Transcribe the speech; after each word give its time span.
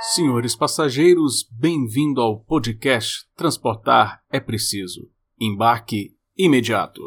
Senhores 0.00 0.54
passageiros, 0.54 1.44
bem-vindo 1.58 2.20
ao 2.20 2.38
podcast 2.38 3.26
Transportar 3.34 4.20
é 4.30 4.38
Preciso. 4.38 5.10
Embarque 5.40 6.14
imediato. 6.36 7.02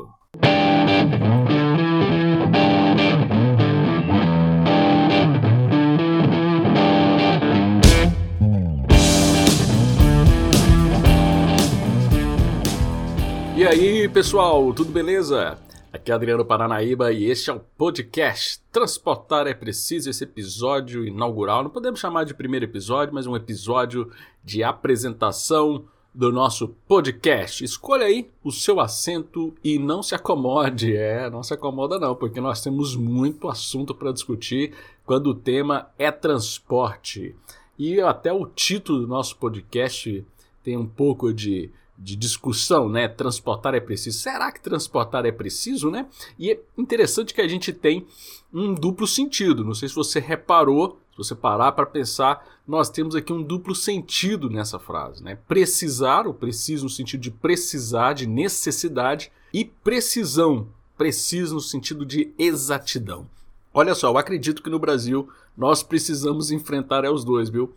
E 13.55 13.65
aí, 13.65 14.09
pessoal, 14.09 14.73
tudo 14.73 14.91
beleza? 14.91 15.57
Aqui 15.93 16.09
é 16.09 16.15
Adriano 16.15 16.45
Paranaíba 16.45 17.11
e 17.11 17.25
este 17.25 17.49
é 17.49 17.53
o 17.53 17.59
podcast 17.59 18.61
Transportar 18.71 19.45
é 19.45 19.53
Preciso, 19.53 20.09
esse 20.09 20.23
episódio 20.23 21.05
inaugural. 21.05 21.63
Não 21.63 21.69
podemos 21.69 21.99
chamar 21.99 22.23
de 22.23 22.33
primeiro 22.33 22.63
episódio, 22.63 23.13
mas 23.13 23.27
um 23.27 23.35
episódio 23.35 24.09
de 24.41 24.63
apresentação 24.63 25.83
do 26.15 26.31
nosso 26.31 26.69
podcast. 26.87 27.65
Escolha 27.65 28.05
aí 28.05 28.29
o 28.41 28.53
seu 28.53 28.79
assento 28.79 29.53
e 29.61 29.77
não 29.77 30.01
se 30.01 30.15
acomode. 30.15 30.95
É, 30.95 31.29
não 31.29 31.43
se 31.43 31.53
acomoda 31.53 31.99
não, 31.99 32.15
porque 32.15 32.39
nós 32.39 32.61
temos 32.61 32.95
muito 32.95 33.49
assunto 33.49 33.93
para 33.93 34.13
discutir 34.13 34.73
quando 35.05 35.27
o 35.27 35.35
tema 35.35 35.89
é 35.99 36.09
transporte. 36.09 37.35
E 37.77 37.99
até 37.99 38.31
o 38.31 38.45
título 38.45 39.01
do 39.01 39.07
nosso 39.07 39.35
podcast 39.35 40.25
tem 40.63 40.77
um 40.77 40.87
pouco 40.87 41.33
de 41.33 41.69
de 42.03 42.15
discussão, 42.15 42.89
né? 42.89 43.07
Transportar 43.07 43.75
é 43.75 43.79
preciso. 43.79 44.19
Será 44.19 44.51
que 44.51 44.59
transportar 44.59 45.25
é 45.25 45.31
preciso, 45.31 45.91
né? 45.91 46.07
E 46.37 46.51
é 46.51 46.59
interessante 46.77 47.33
que 47.33 47.41
a 47.41 47.47
gente 47.47 47.71
tem 47.71 48.05
um 48.51 48.73
duplo 48.73 49.05
sentido. 49.05 49.63
Não 49.63 49.75
sei 49.75 49.87
se 49.87 49.95
você 49.95 50.19
reparou, 50.19 50.99
se 51.11 51.17
você 51.17 51.35
parar 51.35 51.71
para 51.73 51.85
pensar, 51.85 52.43
nós 52.67 52.89
temos 52.89 53.15
aqui 53.15 53.31
um 53.31 53.43
duplo 53.43 53.75
sentido 53.75 54.49
nessa 54.49 54.79
frase, 54.79 55.23
né? 55.23 55.37
Precisar, 55.47 56.27
o 56.27 56.33
preciso 56.33 56.85
no 56.85 56.89
sentido 56.89 57.21
de 57.21 57.31
precisar, 57.31 58.13
de 58.13 58.25
necessidade, 58.25 59.31
e 59.53 59.65
precisão, 59.65 60.67
preciso 60.97 61.55
no 61.55 61.61
sentido 61.61 62.05
de 62.05 62.33
exatidão. 62.37 63.29
Olha 63.73 63.93
só, 63.93 64.09
eu 64.09 64.17
acredito 64.17 64.63
que 64.63 64.69
no 64.69 64.79
Brasil 64.79 65.29
nós 65.55 65.83
precisamos 65.83 66.51
enfrentar 66.51 67.05
é 67.05 67.09
os 67.09 67.23
dois, 67.23 67.49
viu? 67.49 67.73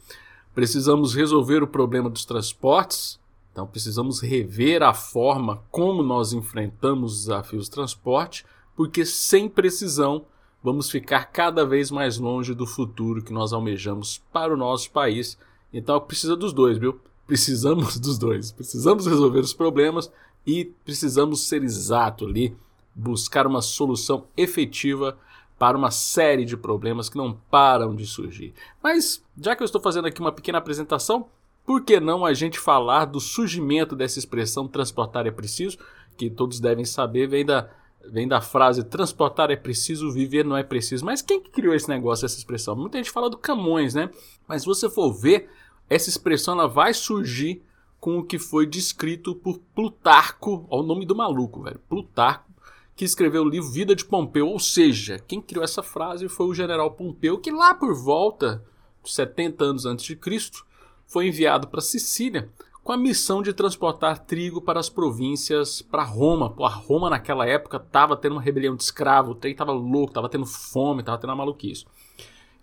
Precisamos 0.55 1.15
resolver 1.15 1.63
o 1.63 1.67
problema 1.67 2.09
dos 2.09 2.25
transportes 2.25 3.19
então 3.55 3.69
precisamos 3.69 4.21
rever 4.21 4.83
a 4.83 4.93
forma 4.93 5.63
como 5.71 6.03
nós 6.03 6.33
enfrentamos 6.33 7.13
os 7.13 7.19
desafios 7.27 7.67
de 7.67 7.71
transporte, 7.71 8.45
porque 8.75 9.07
sem 9.07 9.49
precisão 9.49 10.27
vamos 10.61 10.91
ficar 10.91 11.27
cada 11.27 11.65
vez 11.65 11.89
mais 11.89 12.19
longe 12.19 12.53
do 12.53 12.67
futuro 12.67 13.23
que 13.23 13.33
nós 13.33 13.53
almejamos 13.53 14.21
para 14.33 14.53
o 14.53 14.57
nosso 14.57 14.91
país. 14.91 15.39
Então 15.73 16.01
precisa 16.01 16.35
dos 16.35 16.53
dois, 16.53 16.79
viu? 16.79 17.01
Precisamos 17.29 17.97
dos 18.01 18.19
dois. 18.19 18.51
Precisamos 18.51 19.07
resolver 19.07 19.39
os 19.39 19.55
problemas 19.55 20.11
e 20.45 20.65
precisamos 20.85 21.47
ser 21.47 21.63
exato 21.63 22.27
ali, 22.27 22.57
buscar 22.93 23.47
uma 23.47 23.63
solução 23.63 24.27
efetiva 24.37 25.17
para 25.57 25.79
uma 25.79 25.93
série 25.93 26.45
de 26.45 26.57
problemas 26.57 27.09
que 27.09 27.17
não 27.17 27.39
param 27.49 27.95
de 27.95 28.05
surgir. 28.05 28.53
Mas 28.83 29.23
já 29.41 29.55
que 29.55 29.63
eu 29.63 29.65
estou 29.65 29.81
fazendo 29.81 30.09
aqui 30.09 30.21
uma 30.21 30.33
pequena 30.33 30.59
apresentação, 30.59 31.29
por 31.67 31.83
que 31.83 31.99
não 31.99 32.25
a 32.25 32.35
gente 32.35 32.59
falar 32.59 33.07
do 33.07 33.21
surgimento 33.21 33.97
dessa 33.97 34.19
expressão 34.19 34.69
transportar 34.69 35.27
é 35.27 35.31
preciso, 35.31 35.79
que 36.17 36.31
todos 36.31 36.61
devem 36.61 36.85
saber, 36.85 37.27
vem 37.27 37.45
da, 37.45 37.69
vem 38.11 38.29
da 38.29 38.41
frase 38.41 38.85
transportar 38.85 39.51
é 39.51 39.57
preciso, 39.57 40.13
viver 40.13 40.45
não 40.45 40.57
é 40.57 40.63
preciso. 40.63 41.05
Mas 41.05 41.23
quem 41.23 41.41
que 41.41 41.51
criou 41.51 41.75
esse 41.75 41.89
negócio, 41.89 42.27
essa 42.27 42.39
expressão? 42.39 42.77
Muita 42.77 42.99
gente 42.99 43.11
fala 43.11 43.31
do 43.31 43.39
Camões, 43.39 43.95
né? 43.95 44.11
Mas 44.47 44.63
se 44.63 44.67
você 44.67 44.89
for 44.89 45.13
ver, 45.13 45.49
essa 45.89 46.09
expressão 46.09 46.55
ela 46.55 46.69
vai 46.69 46.93
surgir 46.93 47.63
com 47.99 48.19
o 48.19 48.25
que 48.25 48.39
foi 48.39 48.67
descrito 48.67 49.35
por 49.35 49.59
Plutarco, 49.75 50.67
ao 50.69 50.83
nome 50.83 51.07
do 51.07 51.17
maluco, 51.17 51.63
velho. 51.63 51.81
Plutarco, 51.89 52.51
que 52.95 53.05
escreveu 53.05 53.43
o 53.43 53.49
livro 53.49 53.71
Vida 53.71 53.95
de 53.95 54.05
Pompeu, 54.05 54.47
ou 54.47 54.59
seja, 54.59 55.19
quem 55.19 55.41
criou 55.41 55.65
essa 55.65 55.83
frase 55.83 56.29
foi 56.29 56.47
o 56.47 56.55
general 56.55 56.91
Pompeu, 56.91 57.39
que 57.39 57.51
lá 57.51 57.75
por 57.75 57.95
volta 57.95 58.63
de 59.03 59.11
70 59.11 59.65
anos 59.65 59.87
antes 59.87 60.05
de 60.05 60.15
Cristo, 60.15 60.65
foi 61.07 61.29
enviado 61.29 61.69
para 61.69 61.81
Sicília 61.81 62.49
com 62.85 62.93
a 62.93 62.99
missão 62.99 63.43
de 63.43 63.55
transportar 63.55 64.19
trigo 64.19 64.61
para 64.61 64.79
as 64.79 64.91
províncias 64.91 65.81
para 65.81 66.03
Roma. 66.03 66.51
Pô, 66.51 66.67
a 66.67 66.69
Roma 66.69 67.09
naquela 67.09 67.47
época 67.47 67.79
estava 67.79 68.15
tendo 68.15 68.33
uma 68.33 68.43
rebelião 68.43 68.77
de 68.77 68.83
escravo, 68.83 69.31
o 69.31 69.35
trem 69.35 69.53
estava 69.53 69.73
louco, 69.73 70.11
estava 70.11 70.29
tendo 70.29 70.45
fome, 70.45 71.01
estava 71.01 71.17
tendo 71.17 71.31
uma 71.31 71.37
maluquice. 71.37 71.87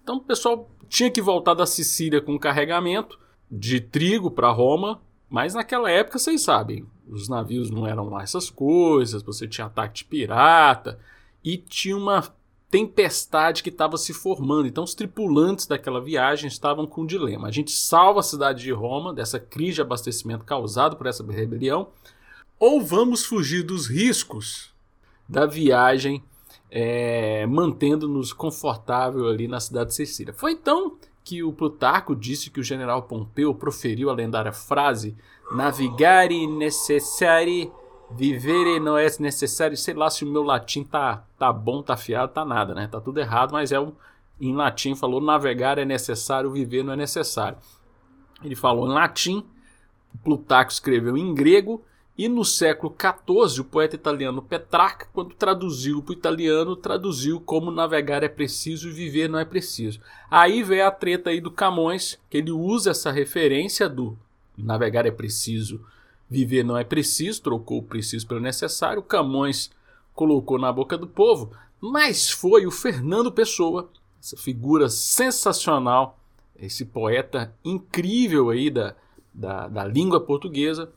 Então 0.04 0.18
o 0.18 0.22
pessoal 0.22 0.70
tinha 0.88 1.10
que 1.10 1.22
voltar 1.22 1.56
da 1.56 1.66
Sicília 1.66 2.22
com 2.22 2.38
carregamento 2.38 3.20
de 3.50 3.82
trigo 3.82 4.30
para 4.30 4.52
Roma, 4.52 5.02
mas 5.28 5.56
naquela 5.56 5.90
época 5.90 6.20
vocês 6.20 6.42
sabem, 6.42 6.86
os 7.08 7.28
navios 7.28 7.72
não 7.72 7.88
eram 7.88 8.10
lá 8.10 8.22
essas 8.22 8.50
coisas, 8.50 9.24
você 9.24 9.48
tinha 9.48 9.68
ataque 9.68 9.96
de 9.96 10.06
pirata 10.06 11.00
e 11.44 11.58
tinha 11.58 11.98
uma 11.98 12.24
tempestade 12.72 13.62
que 13.62 13.70
estava 13.70 13.98
se 13.98 14.14
formando. 14.14 14.66
Então, 14.66 14.86
os 14.86 14.96
tripulantes 14.96 15.68
daquela 15.68 16.00
viagem 16.00 16.48
estavam 16.48 16.88
com 16.88 17.02
um 17.02 17.06
dilema. 17.06 17.50
A 17.50 17.52
gente 17.52 17.72
salva 17.72 18.22
a 18.22 18.24
cidade 18.24 18.64
de 18.64 18.72
Roma 18.72 19.14
dessa 19.14 19.38
crise 19.38 19.76
de 19.76 19.82
abastecimento 19.82 20.46
causado 20.46 20.96
por 20.96 21.06
essa 21.06 21.24
rebelião, 21.30 21.90
ou 22.58 22.82
vamos 22.82 23.26
fugir 23.26 23.64
dos 23.64 23.88
riscos 23.88 24.72
da 25.28 25.46
viagem, 25.46 26.24
é, 26.70 27.46
mantendo-nos 27.46 28.32
confortável 28.32 29.28
ali 29.28 29.48
na 29.48 29.60
cidade 29.60 29.90
de 29.90 29.96
Sicília. 29.96 30.34
Foi 30.34 30.54
então 30.54 30.98
que 31.24 31.44
o 31.44 31.52
Plutarco 31.52 32.16
disse 32.16 32.50
que 32.50 32.60
o 32.60 32.64
general 32.64 33.04
Pompeu 33.04 33.54
proferiu 33.54 34.10
a 34.10 34.14
lendária 34.14 34.54
frase 34.54 35.16
navigare 35.52 36.48
necessari 36.48 37.70
Viver 38.16 38.80
não 38.80 38.98
é 38.98 39.08
necessário, 39.20 39.78
sei 39.78 39.94
lá 39.94 40.10
se 40.10 40.26
o 40.26 40.28
meu 40.28 40.44
latim 40.44 40.84
tá, 40.84 41.24
tá 41.38 41.52
bom, 41.52 41.82
tá 41.82 41.96
fiado, 41.96 42.34
tá 42.34 42.44
nada, 42.44 42.74
né? 42.74 42.88
Tá 42.88 43.00
tudo 43.00 43.20
errado, 43.20 43.52
mas 43.52 43.72
é 43.72 43.80
um, 43.80 43.94
em 44.40 44.54
latim 44.54 44.96
falou 44.96 45.22
navegar 45.22 45.78
é 45.78 45.86
necessário, 45.86 46.52
viver 46.52 46.84
não 46.84 46.94
é 46.94 46.96
necessário. 46.96 47.58
Ele 48.44 48.56
falou 48.56 48.88
em 48.88 48.94
latim, 48.94 49.46
Plutarco 50.24 50.72
escreveu 50.72 51.18
em 51.18 51.34
grego 51.34 51.84
e 52.18 52.28
no 52.28 52.44
século 52.44 52.94
XIV 52.94 53.62
o 53.62 53.66
poeta 53.66 53.96
italiano 53.96 54.42
Petrarca, 54.42 55.08
quando 55.14 55.34
traduziu 55.34 56.02
para 56.02 56.12
o 56.12 56.16
italiano, 56.16 56.76
traduziu 56.76 57.40
como 57.40 57.72
navegar 57.72 58.24
é 58.24 58.28
preciso 58.28 58.90
e 58.90 58.92
viver 58.92 59.30
não 59.30 59.40
é 59.40 59.46
preciso. 59.46 60.00
Aí 60.30 60.62
veio 60.64 60.86
a 60.86 60.92
treta 60.92 61.30
aí 61.30 61.40
do 61.40 61.50
Camões, 61.50 62.20
que 62.30 62.38
ele 62.38 62.52
usa 62.52 62.92
essa 62.92 63.12
referência 63.12 63.88
do 63.88 64.18
navegar 64.58 65.06
é 65.06 65.12
preciso 65.12 65.84
Viver 66.32 66.64
não 66.64 66.78
é 66.78 66.86
preciso, 66.86 67.42
trocou 67.42 67.80
o 67.80 67.84
preciso 67.84 68.26
pelo 68.26 68.40
necessário. 68.40 69.04
Camões 69.04 69.70
colocou 70.14 70.58
na 70.58 70.72
boca 70.72 70.98
do 70.98 71.06
povo, 71.06 71.52
mas 71.82 72.32
foi 72.32 72.66
o 72.66 72.72
Fernando 72.72 73.30
Pessoa, 73.30 73.92
essa 74.18 74.38
figura 74.38 74.88
sensacional, 74.88 76.18
esse 76.56 76.86
poeta 76.86 77.54
incrível 77.66 78.50
aí 78.50 78.70
da, 78.70 78.96
da, 79.34 79.68
da 79.68 79.84
língua 79.84 80.22
portuguesa, 80.22 80.90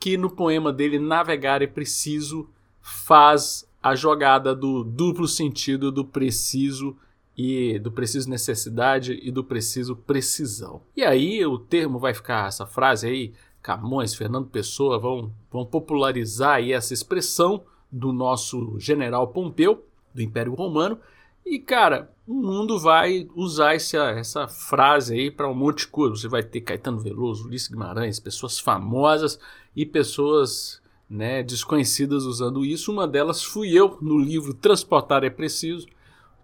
que 0.00 0.16
no 0.16 0.28
poema 0.28 0.72
dele 0.72 0.98
Navegar 0.98 1.62
é 1.62 1.68
Preciso 1.68 2.50
faz 2.82 3.64
a 3.80 3.94
jogada 3.94 4.56
do 4.56 4.82
duplo 4.82 5.28
sentido 5.28 5.92
do 5.92 6.04
preciso 6.04 6.96
e 7.36 7.78
do 7.78 7.92
preciso 7.92 8.28
necessidade 8.28 9.20
e 9.22 9.30
do 9.30 9.44
preciso 9.44 9.94
precisão. 9.94 10.82
E 10.96 11.04
aí 11.04 11.46
o 11.46 11.58
termo 11.58 12.00
vai 12.00 12.12
ficar 12.12 12.48
essa 12.48 12.66
frase 12.66 13.06
aí 13.06 13.34
Camões, 13.64 14.14
Fernando 14.14 14.46
Pessoa 14.46 14.98
vão, 14.98 15.32
vão 15.50 15.64
popularizar 15.64 16.56
aí 16.56 16.70
essa 16.70 16.92
expressão 16.92 17.64
do 17.90 18.12
nosso 18.12 18.78
general 18.78 19.28
Pompeu, 19.28 19.86
do 20.14 20.20
Império 20.20 20.52
Romano. 20.52 21.00
E, 21.46 21.58
cara, 21.58 22.12
o 22.26 22.34
mundo 22.34 22.78
vai 22.78 23.26
usar 23.34 23.74
essa, 23.74 24.10
essa 24.10 24.46
frase 24.46 25.14
aí 25.14 25.30
para 25.30 25.48
um 25.48 25.54
monte 25.54 25.78
de 25.78 25.86
coisa. 25.86 26.14
Você 26.14 26.28
vai 26.28 26.42
ter 26.42 26.60
Caetano 26.60 26.98
Veloso, 26.98 27.46
Ulisses 27.46 27.68
Guimarães, 27.68 28.20
pessoas 28.20 28.60
famosas 28.60 29.40
e 29.74 29.86
pessoas 29.86 30.82
né, 31.08 31.42
desconhecidas 31.42 32.24
usando 32.24 32.66
isso. 32.66 32.92
Uma 32.92 33.08
delas 33.08 33.42
fui 33.42 33.72
eu 33.72 33.96
no 34.02 34.18
livro 34.18 34.52
Transportar 34.52 35.24
é 35.24 35.30
Preciso. 35.30 35.86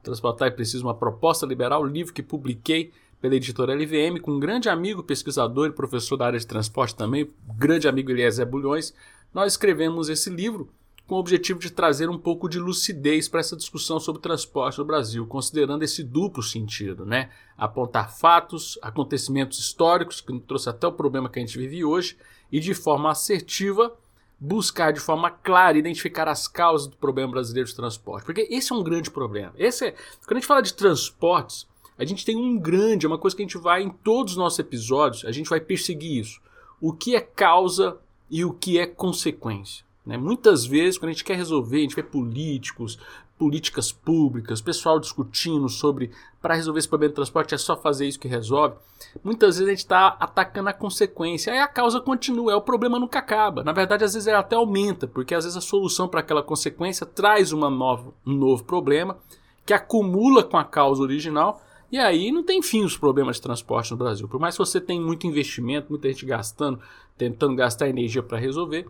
Transportar 0.03 0.49
é 0.49 0.51
Preciso, 0.51 0.87
uma 0.87 0.95
proposta 0.95 1.45
liberal, 1.45 1.85
livro 1.85 2.15
que 2.15 2.23
publiquei 2.23 2.91
pela 3.21 3.37
editora 3.37 3.75
LVM, 3.75 4.21
com 4.21 4.33
um 4.33 4.41
grande 4.41 4.69
amigo, 4.69 5.03
pesquisador 5.03 5.69
e 5.69 5.73
professor 5.73 6.17
da 6.17 6.27
área 6.27 6.39
de 6.39 6.47
transporte 6.47 6.95
também, 6.95 7.29
grande 7.57 7.87
amigo 7.87 8.11
Eliezer 8.11 8.47
Bulhões, 8.47 8.95
nós 9.33 9.53
escrevemos 9.53 10.09
esse 10.09 10.31
livro 10.31 10.71
com 11.07 11.17
o 11.17 11.19
objetivo 11.19 11.59
de 11.59 11.71
trazer 11.71 12.09
um 12.09 12.17
pouco 12.17 12.49
de 12.49 12.59
lucidez 12.59 13.29
para 13.29 13.41
essa 13.41 13.57
discussão 13.57 13.99
sobre 13.99 14.23
transporte 14.23 14.79
no 14.79 14.85
Brasil, 14.85 15.27
considerando 15.27 15.83
esse 15.83 16.05
duplo 16.05 16.43
sentido, 16.43 17.05
né? 17.05 17.31
Apontar 17.59 18.17
fatos, 18.17 18.79
acontecimentos 18.81 19.59
históricos, 19.59 20.21
que 20.21 20.39
trouxe 20.41 20.69
até 20.69 20.87
o 20.87 20.93
problema 20.93 21.29
que 21.29 21.41
a 21.41 21.43
gente 21.43 21.59
vive 21.59 21.85
hoje, 21.85 22.17
e 22.51 22.61
de 22.61 22.75
forma 22.75 23.11
assertiva 23.11 23.93
buscar 24.39 24.93
de 24.93 25.01
forma 25.01 25.31
clara 25.31 25.77
identificar 25.77 26.27
as 26.27 26.49
causas 26.49 26.87
do 26.87 26.97
problema 26.97 27.33
brasileiro 27.33 27.69
de 27.69 27.77
transporte, 27.77 28.25
porque 28.25 28.49
esse 28.49 28.73
é 28.73 28.75
um 28.75 28.83
grande 28.83 29.11
problema. 29.11 29.53
Esse 29.59 29.89
é, 29.89 29.91
quando 30.25 30.33
a 30.33 30.35
gente 30.37 30.47
fala 30.47 30.63
de 30.63 30.73
transportes, 30.73 31.67
a 32.01 32.05
gente 32.07 32.25
tem 32.25 32.35
um 32.35 32.59
grande, 32.59 33.05
é 33.05 33.09
uma 33.09 33.19
coisa 33.19 33.37
que 33.37 33.43
a 33.43 33.45
gente 33.45 33.59
vai 33.59 33.83
em 33.83 33.91
todos 33.91 34.33
os 34.33 34.39
nossos 34.39 34.59
episódios, 34.59 35.23
a 35.27 35.33
gente 35.33 35.51
vai 35.51 35.61
perseguir 35.61 36.19
isso. 36.19 36.41
O 36.81 36.95
que 36.95 37.15
é 37.15 37.21
causa 37.21 37.99
e 38.31 38.43
o 38.43 38.55
que 38.55 38.79
é 38.79 38.87
consequência. 38.87 39.85
Né? 40.07 40.17
Muitas 40.17 40.65
vezes, 40.65 40.97
quando 40.97 41.11
a 41.11 41.13
gente 41.13 41.25
quer 41.25 41.37
resolver, 41.37 41.77
a 41.77 41.81
gente 41.83 41.95
vê 41.95 42.03
políticos, 42.03 42.99
políticas 43.39 43.93
públicas, 43.93 44.63
pessoal 44.63 44.99
discutindo 44.99 45.69
sobre 45.69 46.11
para 46.41 46.55
resolver 46.55 46.79
esse 46.79 46.89
problema 46.89 47.11
de 47.11 47.17
transporte 47.17 47.55
é 47.55 47.59
só 47.59 47.77
fazer 47.77 48.07
isso 48.07 48.19
que 48.19 48.29
resolve. 48.29 48.77
Muitas 49.23 49.57
vezes 49.57 49.69
a 49.69 49.71
gente 49.71 49.79
está 49.81 50.09
atacando 50.19 50.71
a 50.71 50.73
consequência, 50.73 51.53
aí 51.53 51.59
a 51.59 51.69
causa 51.69 52.01
continua, 52.01 52.53
é 52.53 52.57
o 52.57 52.63
problema 52.63 52.99
nunca 52.99 53.19
acaba. 53.19 53.63
Na 53.63 53.73
verdade, 53.73 54.05
às 54.05 54.15
vezes 54.15 54.27
ele 54.27 54.37
até 54.37 54.57
aumenta, 54.57 55.07
porque 55.07 55.35
às 55.35 55.45
vezes 55.45 55.57
a 55.57 55.61
solução 55.61 56.09
para 56.09 56.21
aquela 56.21 56.43
consequência 56.43 57.05
traz 57.05 57.53
uma 57.53 57.69
nova, 57.69 58.15
um 58.27 58.33
novo 58.33 58.65
problema 58.65 59.19
que 59.67 59.75
acumula 59.75 60.43
com 60.43 60.57
a 60.57 60.65
causa 60.65 61.03
original. 61.03 61.63
E 61.91 61.99
aí 61.99 62.31
não 62.31 62.45
tem 62.45 62.63
fim 62.63 62.85
os 62.85 62.97
problemas 62.97 63.37
de 63.37 63.43
transporte 63.43 63.91
no 63.91 63.97
Brasil. 63.97 64.29
Por 64.29 64.39
mais 64.39 64.55
que 64.55 64.65
você 64.65 64.81
tenha 64.81 65.01
muito 65.01 65.27
investimento, 65.27 65.91
muita 65.91 66.09
gente 66.09 66.25
gastando, 66.25 66.81
tentando 67.19 67.57
gastar 67.57 67.89
energia 67.89 68.23
para 68.23 68.39
resolver. 68.39 68.87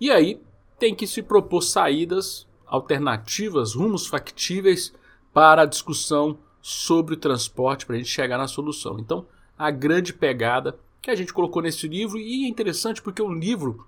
E 0.00 0.10
aí 0.10 0.40
tem 0.78 0.94
que 0.94 1.06
se 1.06 1.22
propor 1.22 1.62
saídas 1.62 2.46
alternativas, 2.66 3.74
rumos 3.74 4.06
factíveis 4.06 4.92
para 5.32 5.62
a 5.62 5.66
discussão 5.66 6.38
sobre 6.60 7.14
o 7.14 7.18
transporte 7.18 7.86
para 7.86 7.94
a 7.94 7.98
gente 7.98 8.10
chegar 8.10 8.36
na 8.36 8.48
solução. 8.48 8.98
Então, 8.98 9.26
a 9.56 9.70
grande 9.70 10.12
pegada 10.12 10.78
que 11.00 11.10
a 11.10 11.14
gente 11.14 11.32
colocou 11.32 11.62
nesse 11.62 11.86
livro 11.88 12.18
e 12.18 12.44
é 12.44 12.48
interessante 12.48 13.00
porque 13.00 13.22
o 13.22 13.32
livro 13.32 13.86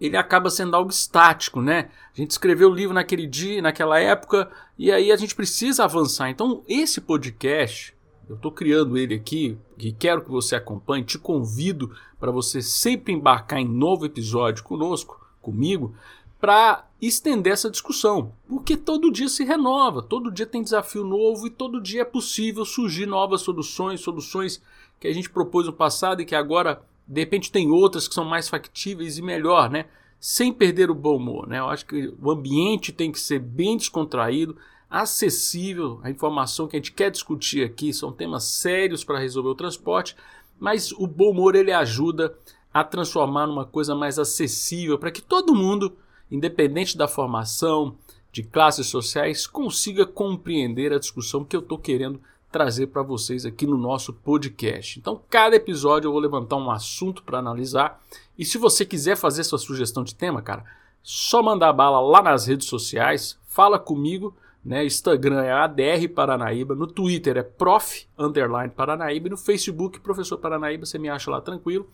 ele 0.00 0.16
acaba 0.16 0.48
sendo 0.48 0.74
algo 0.74 0.90
estático, 0.90 1.60
né? 1.60 1.90
A 2.14 2.16
gente 2.16 2.30
escreveu 2.30 2.70
o 2.70 2.74
livro 2.74 2.94
naquele 2.94 3.26
dia, 3.26 3.60
naquela 3.60 4.00
época, 4.00 4.50
e 4.78 4.90
aí 4.90 5.12
a 5.12 5.16
gente 5.16 5.34
precisa 5.34 5.84
avançar. 5.84 6.30
Então, 6.30 6.62
esse 6.66 7.00
podcast, 7.00 7.94
eu 8.28 8.36
estou 8.36 8.50
criando 8.50 8.96
ele 8.96 9.14
aqui 9.14 9.58
e 9.76 9.92
quero 9.92 10.22
que 10.22 10.30
você 10.30 10.56
acompanhe, 10.56 11.04
te 11.04 11.18
convido 11.18 11.94
para 12.18 12.30
você 12.30 12.62
sempre 12.62 13.12
embarcar 13.12 13.60
em 13.60 13.68
novo 13.68 14.06
episódio 14.06 14.64
conosco, 14.64 15.20
comigo, 15.42 15.94
para 16.40 16.86
estender 17.00 17.52
essa 17.52 17.70
discussão, 17.70 18.32
porque 18.48 18.76
todo 18.76 19.12
dia 19.12 19.28
se 19.28 19.44
renova, 19.44 20.02
todo 20.02 20.30
dia 20.30 20.46
tem 20.46 20.62
desafio 20.62 21.04
novo 21.04 21.46
e 21.46 21.50
todo 21.50 21.80
dia 21.80 22.02
é 22.02 22.04
possível 22.04 22.64
surgir 22.64 23.06
novas 23.06 23.42
soluções, 23.42 24.00
soluções 24.00 24.62
que 24.98 25.08
a 25.08 25.12
gente 25.12 25.30
propôs 25.30 25.66
no 25.66 25.72
passado 25.72 26.22
e 26.22 26.24
que 26.24 26.34
agora 26.34 26.82
de 27.10 27.20
repente 27.20 27.50
tem 27.50 27.72
outras 27.72 28.06
que 28.06 28.14
são 28.14 28.24
mais 28.24 28.48
factíveis 28.48 29.18
e 29.18 29.22
melhor, 29.22 29.68
né? 29.68 29.86
Sem 30.20 30.52
perder 30.52 30.90
o 30.90 30.94
bom 30.94 31.16
humor, 31.16 31.48
né? 31.48 31.58
Eu 31.58 31.68
acho 31.68 31.84
que 31.84 32.14
o 32.22 32.30
ambiente 32.30 32.92
tem 32.92 33.10
que 33.10 33.18
ser 33.18 33.40
bem 33.40 33.76
descontraído, 33.76 34.56
acessível. 34.88 35.98
A 36.04 36.10
informação 36.10 36.68
que 36.68 36.76
a 36.76 36.78
gente 36.78 36.92
quer 36.92 37.10
discutir 37.10 37.64
aqui 37.64 37.92
são 37.92 38.12
temas 38.12 38.44
sérios 38.44 39.02
para 39.02 39.18
resolver 39.18 39.48
o 39.48 39.54
transporte, 39.56 40.14
mas 40.58 40.92
o 40.92 41.06
bom 41.06 41.32
humor 41.32 41.56
ele 41.56 41.72
ajuda 41.72 42.32
a 42.72 42.84
transformar 42.84 43.48
numa 43.48 43.64
coisa 43.64 43.92
mais 43.92 44.16
acessível 44.16 44.96
para 44.96 45.10
que 45.10 45.20
todo 45.20 45.52
mundo 45.52 45.96
independente 46.30 46.96
da 46.96 47.08
formação, 47.08 47.96
de 48.30 48.44
classes 48.44 48.86
sociais, 48.86 49.48
consiga 49.48 50.06
compreender 50.06 50.92
a 50.92 50.98
discussão 51.00 51.44
que 51.44 51.56
eu 51.56 51.60
estou 51.60 51.76
querendo 51.76 52.20
trazer 52.50 52.88
para 52.88 53.02
vocês 53.02 53.46
aqui 53.46 53.66
no 53.66 53.76
nosso 53.76 54.12
podcast. 54.12 54.98
Então, 54.98 55.20
cada 55.30 55.56
episódio 55.56 56.08
eu 56.08 56.12
vou 56.12 56.20
levantar 56.20 56.56
um 56.56 56.70
assunto 56.70 57.22
para 57.22 57.38
analisar. 57.38 58.02
E 58.38 58.44
se 58.44 58.58
você 58.58 58.84
quiser 58.84 59.16
fazer 59.16 59.44
sua 59.44 59.58
sugestão 59.58 60.02
de 60.02 60.14
tema, 60.14 60.42
cara, 60.42 60.64
só 61.02 61.42
mandar 61.42 61.72
bala 61.72 62.00
lá 62.00 62.22
nas 62.22 62.46
redes 62.46 62.66
sociais, 62.66 63.38
fala 63.46 63.78
comigo. 63.78 64.34
Né? 64.62 64.84
Instagram 64.84 65.42
é 65.42 65.52
ADR 65.52 66.08
Paranaíba, 66.14 66.74
no 66.74 66.86
Twitter 66.86 67.38
é 67.38 67.42
prof 67.42 68.06
underline 68.18 68.70
Paranaíba 68.70 69.28
e 69.28 69.30
no 69.30 69.36
Facebook 69.38 69.98
Professor 70.00 70.36
Paranaíba, 70.36 70.84
você 70.84 70.98
me 70.98 71.08
acha 71.08 71.30
lá 71.30 71.40
tranquilo. 71.40 71.88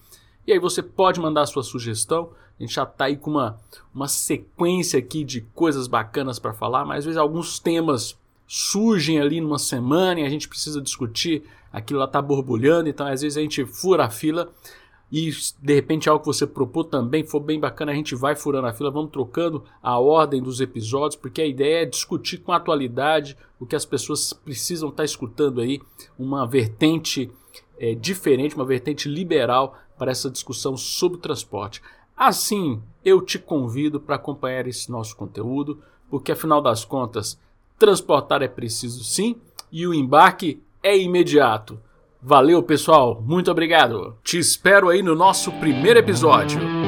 E 0.45 0.53
aí 0.53 0.59
você 0.59 0.83
pode 0.83 1.21
mandar 1.21 1.47
sua 1.47 1.63
sugestão. 1.63 2.31
A 2.59 2.63
gente 2.63 2.75
já 2.75 2.85
está 2.85 3.05
aí 3.05 3.17
com 3.17 3.31
uma, 3.33 3.61
uma 3.95 4.09
sequência 4.09 4.99
aqui 4.99 5.23
de 5.23 5.43
coisas 5.55 5.87
bacanas 5.87 6.39
para 6.39 6.53
falar, 6.53 6.85
mas 6.85 6.99
às 6.99 7.05
vezes 7.05 7.19
alguns 7.19 7.59
temas 7.59 8.19
surgem 8.47 9.21
ali 9.21 9.41
numa 9.41 9.59
semana 9.59 10.21
e 10.21 10.25
a 10.25 10.29
gente 10.29 10.49
precisa 10.49 10.81
discutir, 10.81 11.45
aquilo 11.73 11.99
lá 11.99 12.07
está 12.07 12.23
borbulhando, 12.23 12.89
então 12.89 13.07
às 13.07 13.23
vezes 13.23 13.37
a 13.37 13.41
gente 13.41 13.65
fura 13.65 14.05
a 14.05 14.11
fila 14.11 14.53
e 15.11 15.31
de 15.61 15.75
repente 15.75 16.09
algo 16.09 16.21
que 16.21 16.27
você 16.27 16.47
propôs 16.47 16.89
também 16.89 17.25
for 17.25 17.41
bem 17.41 17.61
bacana, 17.61 17.93
a 17.93 17.95
gente 17.95 18.15
vai 18.15 18.35
furando 18.35 18.67
a 18.67 18.73
fila, 18.73 18.91
vamos 18.91 19.11
trocando 19.13 19.65
a 19.83 19.99
ordem 19.99 20.43
dos 20.43 20.61
episódios, 20.61 21.17
porque 21.17 21.41
a 21.41 21.47
ideia 21.47 21.83
é 21.83 21.87
discutir 21.87 22.39
com 22.39 22.53
a 22.53 22.57
atualidade 22.57 23.37
o 23.59 23.67
que 23.67 23.77
as 23.77 23.85
pessoas 23.85 24.33
precisam 24.33 24.89
estar 24.89 25.03
tá 25.03 25.05
escutando 25.05 25.61
aí, 25.61 25.81
uma 26.19 26.47
vertente 26.47 27.31
é, 27.79 27.95
diferente, 27.95 28.57
uma 28.57 28.65
vertente 28.65 29.09
liberal 29.09 29.79
para 29.97 30.11
essa 30.11 30.31
discussão 30.31 30.77
sobre 30.77 31.19
o 31.19 31.21
transporte. 31.21 31.81
Assim, 32.17 32.83
eu 33.05 33.21
te 33.23 33.39
convido 33.39 34.01
para 34.01 34.17
acompanhar 34.17 34.67
esse 34.67 34.91
nosso 34.91 35.17
conteúdo, 35.17 35.83
porque 36.11 36.33
afinal 36.33 36.61
das 36.61 36.85
contas, 36.85 37.39
transportar 37.79 38.43
é 38.43 38.49
preciso 38.49 39.05
sim 39.05 39.37
e 39.71 39.87
o 39.87 39.95
embarque 39.95 40.63
é 40.83 40.97
imediato. 40.97 41.79
Valeu, 42.23 42.63
pessoal, 42.63 43.23
muito 43.25 43.51
obrigado. 43.51 44.17
Te 44.23 44.39
espero 44.39 44.89
aí 44.89 45.03
no 45.03 45.15
nosso 45.15 45.53
primeiro 45.53 45.99
episódio. 45.99 46.86